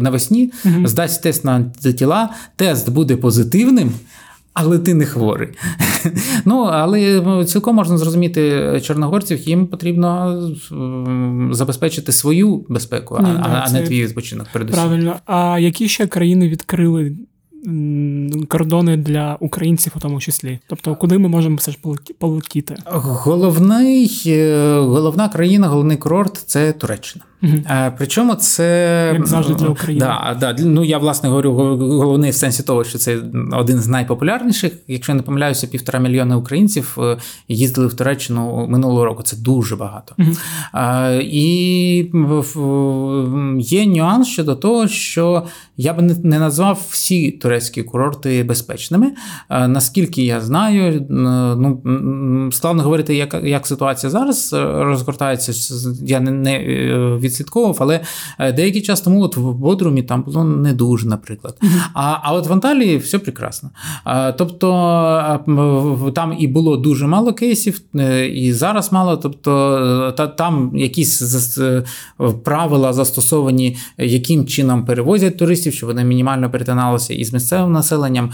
[0.00, 0.86] навесні, угу.
[0.86, 3.92] здасть тест на антитіла, тест буде позитивним.
[4.54, 5.48] Але ти не хворий.
[6.44, 10.40] Ну, але ну, цілком можна зрозуміти чорногорців, їм потрібно
[11.50, 14.46] забезпечити свою безпеку, Ні, а, да, а не твій відпочинок.
[14.52, 14.82] Передусім.
[14.82, 15.16] Правильно.
[15.26, 17.16] А які ще країни відкрили
[18.48, 20.58] кордони для українців у тому числі?
[20.66, 21.78] Тобто, куди ми можемо все ж
[22.18, 22.76] полетіти?
[22.86, 27.24] Головний, е, головна країна, головний курорт це Туреччина.
[27.42, 27.52] Угу.
[27.98, 30.00] Причому це Як завжди для України.
[30.00, 33.18] Да, да, Ну я власне говорю головний в сенсі того, що це
[33.52, 34.72] один з найпопулярніших.
[34.88, 37.16] Якщо я не помиляюся, півтора мільйона українців е,
[37.48, 39.22] їздили в Туреччину минулого року.
[39.22, 40.16] Це дуже багато.
[40.72, 42.10] А, І
[43.58, 49.12] є нюанс щодо того, що я би не назвав всі турецькі курорти безпечними.
[49.50, 51.82] Наскільки я знаю, ну
[52.52, 55.52] складно говорити, як як ситуація зараз розгортається.
[56.04, 56.58] Я не, не
[57.18, 58.00] від відслідковував, але
[58.38, 61.58] е, деякий час тому от в Бодрумі там було не дуже, наприклад.
[61.94, 63.70] А а от в Анталії все прекрасно.
[64.04, 69.16] А, Тобто там і було дуже мало кейсів, е, і зараз мало.
[69.16, 69.76] Тобто
[70.08, 71.58] е, та, там якісь
[72.44, 78.30] правила застосовані, яким чином перевозять туристів, щоб вони мінімально перетиналися із місцевим населенням.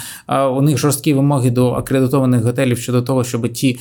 [0.56, 3.78] У них жорсткі вимоги до акредитованих готелів щодо того, щоб ті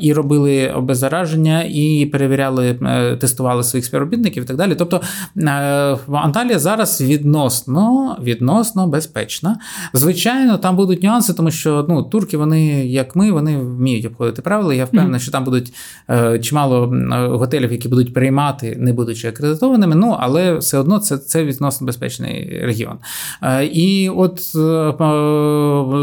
[0.00, 2.74] і робили обеззараження, і перевіряли,
[3.20, 4.74] тестували своїх співробітників так далі.
[4.74, 5.00] Тобто
[5.36, 5.50] е,
[6.12, 9.58] Анталія зараз відносно відносно безпечна.
[9.92, 14.74] Звичайно, там будуть нюанси, тому що ну, турки, вони, як ми, вони вміють обходити правила.
[14.74, 15.22] Я впевнений, mm-hmm.
[15.22, 15.72] що там будуть
[16.10, 16.94] е, чимало
[17.38, 19.94] готелів, які будуть приймати, не будучи акредитованими.
[19.94, 22.98] Ну але все одно це це відносно безпечний регіон.
[23.42, 24.52] Е, і от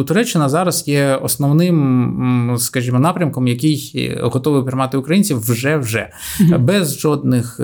[0.07, 6.59] Туреччина зараз є основним, скажімо, напрямком, який готовий приймати українців вже вже mm-hmm.
[6.59, 7.59] без жодних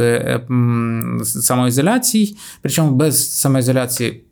[1.23, 4.23] самоізоляцій, причому без самоізоляції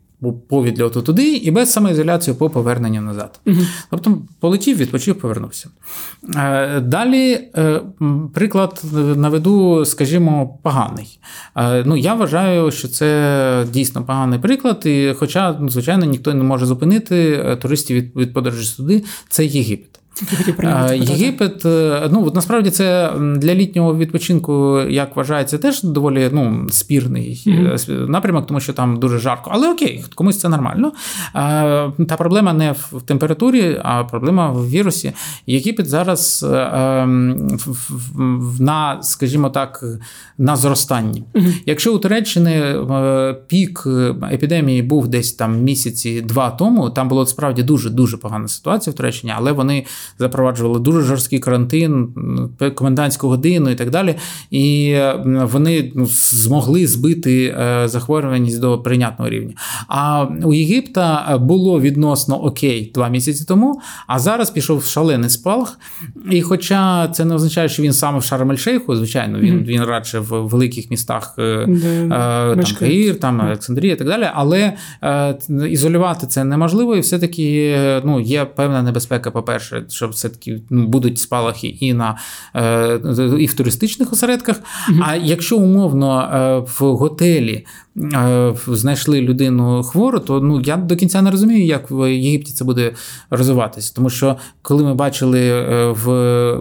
[0.48, 3.40] по відльоту туди, і без самоізоляції по поверненню назад.
[3.46, 3.56] Угу.
[3.90, 5.68] Тобто полетів, відпочив, повернувся.
[6.36, 7.80] Е, далі е,
[8.34, 8.82] приклад
[9.16, 11.18] наведу, скажімо, поганий.
[11.56, 16.66] Е, ну, Я вважаю, що це дійсно поганий приклад, і хоча, звичайно, ніхто не може
[16.66, 20.01] зупинити туристів від, подорожі туди, це Єгипет.
[20.94, 27.42] Єгипет, е, ну от насправді це для літнього відпочинку, як вважається, теж доволі ну, спірний
[27.46, 28.08] mm-hmm.
[28.08, 29.50] напрямок, тому що там дуже жарко.
[29.54, 30.92] Але окей, комусь це нормально.
[32.08, 35.12] Та проблема не в температурі, а проблема в вірусі.
[35.46, 37.58] Єгипет зараз е, ем,
[38.60, 39.84] на, скажімо так,
[40.38, 41.24] на зростанні.
[41.34, 41.52] Mm-hmm.
[41.66, 42.76] Якщо у Туреччини
[43.46, 43.86] пік
[44.32, 48.96] епідемії був десь там місяці два тому, там було справді дуже дуже погана ситуація в
[48.96, 49.84] Туреччині, але вони
[50.18, 52.08] запроваджували дуже жорсткий карантин,
[52.74, 54.14] комендантську годину і так далі.
[54.50, 59.54] І вони ну, змогли збити захворюваність до прийнятного рівня.
[59.88, 65.78] А у Єгипта було відносно окей два місяці тому, а зараз пішов шалений спалах.
[66.30, 69.64] І хоча це не означає, що він саме в Шарм-Ель-Шейху, звичайно, він mm-hmm.
[69.64, 74.72] він радше в великих містах Де там Каїр, там Олександрія і так далі, але
[75.68, 81.68] ізолювати це неможливо, і все-таки ну, є певна небезпека, по-перше, що все-таки ну, будуть спалахи
[81.68, 82.18] і на
[83.38, 84.56] і в туристичних осередках.
[84.56, 85.04] Mm-hmm.
[85.06, 87.66] А якщо умовно в готелі
[88.66, 92.92] знайшли людину хвору, то ну я до кінця не розумію, як в Єгипті це буде
[93.30, 93.92] розвиватися.
[93.94, 96.06] Тому що коли ми бачили е, в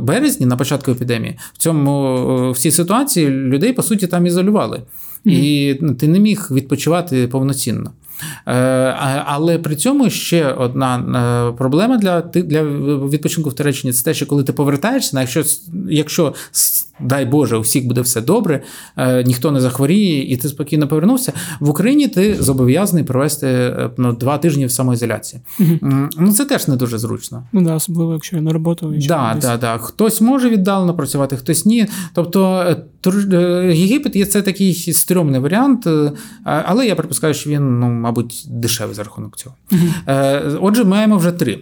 [0.02, 2.18] березні на початку епідемії, в цьому
[2.48, 5.32] е, в цій ситуації людей по суті там ізолювали, mm-hmm.
[5.32, 7.92] і ну, ти не міг відпочивати повноцінно.
[8.48, 8.54] Е,
[9.26, 12.64] але при цьому ще одна е, проблема для для
[13.08, 15.44] відпочинку в Туреччині це те, що коли ти повертаєшся, якщо
[15.90, 16.34] якщо
[17.04, 18.64] дай Боже, у всіх буде все добре,
[18.98, 22.08] е, ніхто не захворіє, і ти спокійно повернувся в Україні.
[22.08, 25.42] Ти зобов'язаний провести ну, два тижні в самоізоляції.
[25.60, 26.10] Угу.
[26.18, 27.44] Ну це теж не дуже зручно.
[27.52, 29.78] Ну да, особливо якщо я на роботу да, да, да.
[29.78, 31.86] Хтось може віддалено працювати, хтось ні.
[32.14, 32.66] Тобто
[33.74, 35.88] Єгипет є це такий стрьомний варіант,
[36.44, 39.56] але я припускаю, що він ну мабуть, дешевий за рахунок цього.
[39.72, 39.82] Угу.
[40.62, 41.60] Отже, маємо вже три.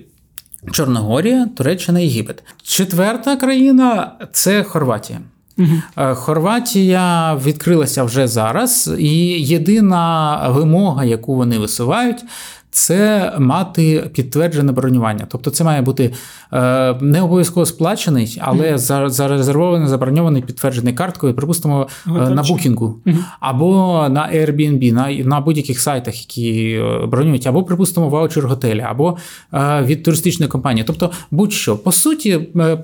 [0.72, 2.44] Чорногорія, Туреччина, Єгипет.
[2.64, 5.20] Четверта країна це Хорватія.
[5.58, 6.06] Угу.
[6.16, 12.24] Хорватія відкрилася вже зараз, і єдина вимога, яку вони висувають,
[12.72, 15.28] це мати підтверджене бронювання.
[15.30, 16.14] Тобто це має бути
[16.54, 19.10] е, не обов'язково сплачений, але mm-hmm.
[19.10, 23.24] зарезервований, заброньований, підтверджений карткою, припустимо, е, на букінгу, mm-hmm.
[23.40, 29.18] або на Airbnb, на на будь-яких сайтах, які е, бронюють, або, припустимо, ваучер готелі, або
[29.54, 30.84] е, від туристичної компанії.
[30.88, 31.78] Тобто, будь-що.
[31.78, 32.40] По суті,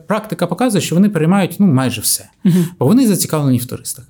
[0.08, 2.65] практика показує, що вони переймають ну, майже все, mm-hmm.
[2.80, 4.06] бо вони зацікавлені в туристах.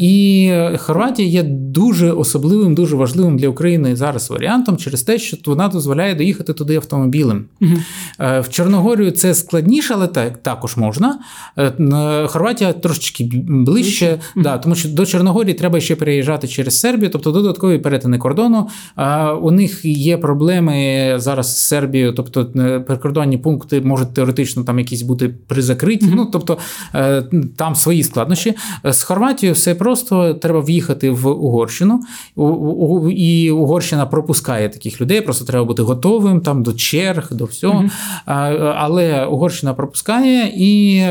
[0.00, 5.68] І Хорватія є дуже особливим, дуже важливим для України зараз варіантом через те, що вона
[5.68, 7.44] дозволяє доїхати туди автомобілем.
[7.60, 7.72] Угу.
[8.18, 11.18] В Чорногорію це складніше, але так, також можна.
[11.58, 17.32] Е, Хорватія трошечки ближче, да, тому що до Чорногорії треба ще переїжджати через Сербію, тобто
[17.32, 18.68] додаткові перетини кордону.
[19.42, 22.46] У них є проблеми зараз з Сербією, тобто
[22.86, 26.00] прикордонні пункти можуть теоретично там якісь бути призакриті.
[26.02, 26.12] Угу.
[26.16, 26.58] Ну тобто
[27.56, 28.54] там свої складнощі.
[28.84, 32.00] З Хорватією все просто треба в'їхати в Угорщину,
[33.16, 35.20] і Угорщина пропускає таких людей.
[35.20, 37.84] Просто треба бути готовим там до черг, до всього.
[38.26, 41.02] mm Але Угорщина пропускає, і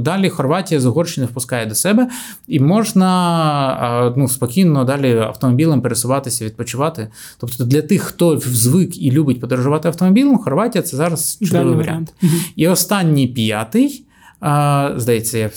[0.00, 2.08] далі Хорватія з Угорщини впускає до себе,
[2.48, 7.08] і можна ну, спокійно далі автомобілем пересуватися, відпочивати.
[7.38, 12.12] Тобто для тих, хто звик і любить подорожувати автомобілем, Хорватія це зараз чудовий варіант.
[12.22, 14.04] mm І останній п'ятий.
[14.40, 15.50] А, Здається, я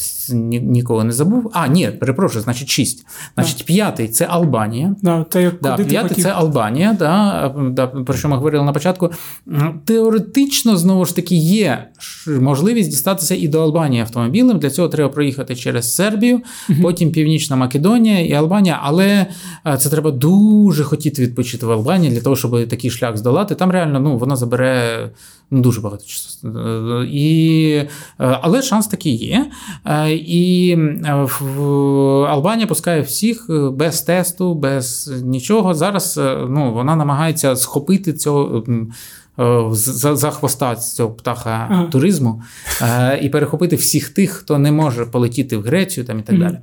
[0.61, 1.51] нікого не забув.
[1.53, 3.05] А, ні, перепрошую, значить, шість.
[3.35, 4.95] Значить, п'ятий це Албанія.
[5.01, 9.11] Да, та да, П'ятий це Албанія, да, да, про що ми говорили на початку.
[9.85, 11.87] Теоретично, знову ж таки, є
[12.27, 14.59] можливість дістатися і до Албанії автомобілем.
[14.59, 16.79] Для цього треба проїхати через Сербію, угу.
[16.81, 18.79] потім Північна Македонія і Албанія.
[18.83, 19.25] Але
[19.77, 23.55] це треба дуже хотіти відпочити в Албанії для того, щоб такий шлях здолати.
[23.55, 25.09] Там реально ну, воно забере
[25.51, 26.37] ну, дуже багато часу.
[27.03, 27.87] І, е,
[28.17, 29.51] Але шанс такий є.
[29.85, 30.71] Е, і
[31.05, 31.27] е,
[32.29, 35.73] Албанія пускає всіх без тесту, без нічого.
[35.73, 38.63] Зараз ну, вона намагається схопити цього.
[39.71, 41.83] За за хвоста цього птаха ага.
[41.83, 42.41] туризму
[43.21, 46.39] і перехопити всіх тих, хто не може полетіти в Грецію там і так mm-hmm.
[46.39, 46.57] далі.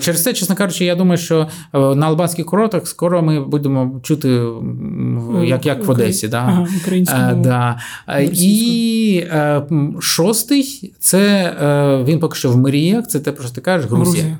[0.00, 4.46] Через це, чесно кажучи, я думаю, що е, на албанських курортах скоро ми будемо чути,
[5.44, 6.28] як як в Одесі.
[6.28, 6.66] Да?
[7.06, 7.78] Ага, е, да.
[8.32, 9.62] І е,
[10.00, 11.24] шостий це
[12.06, 14.22] він поки що в мріях, це те, про що ти кажеш, Грузія.
[14.22, 14.38] Грузія.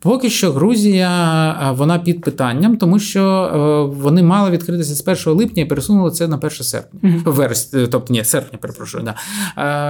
[0.00, 5.66] Поки що Грузія вона під питанням, тому що вони мали відкритися з 1 липня і
[5.66, 7.00] пересунули це на 1 серпня.
[7.02, 7.32] Угу.
[7.32, 9.04] Вересня, тобто ні, серпня, перепрошую.
[9.04, 9.14] Да.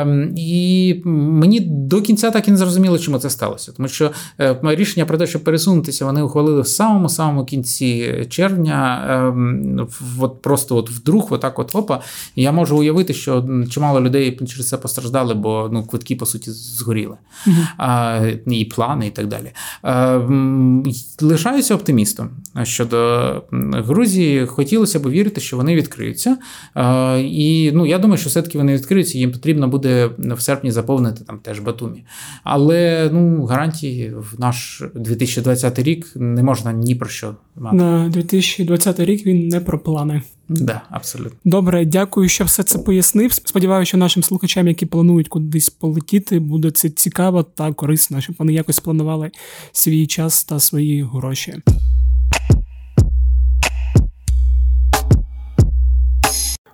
[0.02, 3.72] Ем, і мені до кінця так і не зрозуміло, чому це сталося.
[3.72, 4.10] Тому що
[4.74, 9.06] рішення про те, щоб пересунутися, вони ухвалили в самому самому кінці червня.
[9.10, 12.00] Ем, от Просто от вдруг, отак от опа.
[12.34, 16.50] І я можу уявити, що чимало людей через це постраждали, бо ну, квитки, по суті,
[16.50, 17.16] згоріли.
[17.76, 19.52] А, І плани, і так далі.
[19.82, 20.84] Ем,
[21.20, 22.30] лишаюся оптимістом
[22.62, 24.46] щодо Грузії.
[24.46, 26.36] Хотілося б вірити, що вони відкриються.
[27.18, 31.38] І ну, я думаю, що все-таки вони відкриються, їм потрібно буде в серпні заповнити там
[31.38, 32.04] теж Батумі.
[32.44, 37.76] Але ну, гарантії в наш наш 2020 рік не можна ні про що мати.
[37.76, 40.22] На 2020 рік він не про плани.
[40.48, 41.38] Да, абсолютно.
[41.44, 43.32] Добре, дякую, що все це пояснив.
[43.32, 48.52] Сподіваюся, що нашим слухачам, які планують кудись полетіти, буде це цікаво та корисно, щоб вони
[48.52, 49.30] якось планували
[49.72, 51.54] свій час та свої гроші.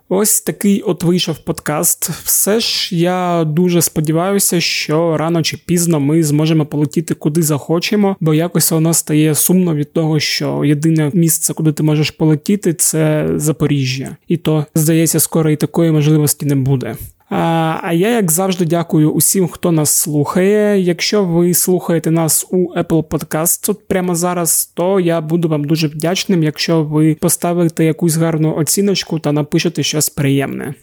[0.08, 2.10] Ось такий от вийшов подкаст.
[2.10, 8.34] Все ж я дуже сподіваюся, що рано чи пізно ми зможемо полетіти куди захочемо, бо
[8.34, 14.16] якось воно стає сумно від того, що єдине місце, куди ти можеш полетіти, це Запоріжжя,
[14.28, 16.96] і то здається, скоро і такої можливості не буде.
[17.28, 20.80] А я, як завжди, дякую усім, хто нас слухає.
[20.80, 25.88] Якщо ви слухаєте нас у Apple Podcast тут прямо зараз, то я буду вам дуже
[25.88, 30.74] вдячним, якщо ви поставите якусь гарну оціночку та напишете щось приємне.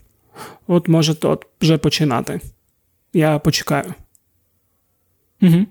[0.68, 2.40] От можете от вже починати.
[3.14, 3.94] Я почекаю.
[5.42, 5.66] Угу.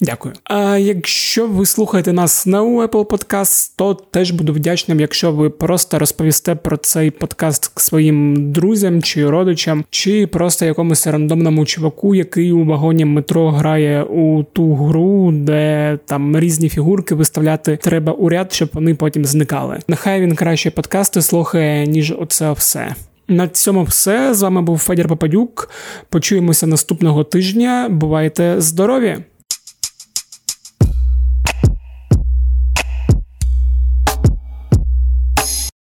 [0.00, 0.34] Дякую.
[0.44, 5.98] А якщо ви слухаєте нас на Apple Podcast, то теж буду вдячним, якщо ви просто
[5.98, 12.64] розповісте про цей подкаст своїм друзям чи родичам, чи просто якомусь рандомному чуваку, який у
[12.64, 18.70] вагоні метро грає у ту гру, де там різні фігурки виставляти треба у ряд, щоб
[18.72, 19.78] вони потім зникали.
[19.88, 22.94] Нехай він краще подкасти слухає, ніж оце все.
[23.28, 25.70] На цьому все з вами був Федір Попадюк.
[26.08, 27.88] Почуємося наступного тижня.
[27.90, 29.16] Бувайте здорові!